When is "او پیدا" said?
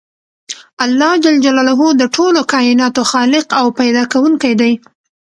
3.59-4.03